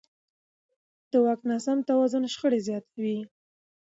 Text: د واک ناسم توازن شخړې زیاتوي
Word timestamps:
د 1.11 1.13
واک 1.23 1.41
ناسم 1.49 1.77
توازن 1.89 2.23
شخړې 2.33 2.59
زیاتوي 2.67 3.17